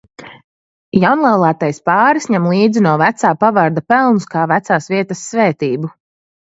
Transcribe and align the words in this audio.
Jaunlaulātais 1.03 1.81
pāris 1.91 2.27
ņem 2.37 2.49
līdzi 2.55 2.85
no 2.89 2.97
vecā 3.05 3.35
pavarda 3.47 3.87
pelnus 3.95 4.29
kā 4.35 4.51
vecās 4.57 4.95
vietas 4.97 5.27
svētību. 5.31 5.97